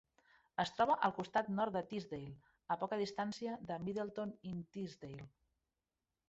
Es 0.61 0.69
troba 0.77 0.93
al 1.07 1.11
costat 1.17 1.51
nord 1.59 1.75
de 1.75 1.83
Teesdale, 1.91 2.31
a 2.77 2.79
poca 2.85 2.99
distància 3.03 3.59
de 3.69 3.79
Middleton-in-Teesdale. 3.85 5.29